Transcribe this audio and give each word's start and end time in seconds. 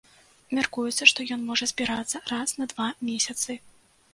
Мяркуецца, 0.59 1.07
што 1.11 1.25
ён 1.35 1.43
можа 1.49 1.67
збірацца 1.73 2.23
раз 2.33 2.57
на 2.63 2.71
два 2.73 2.89
месяцы. 3.11 3.51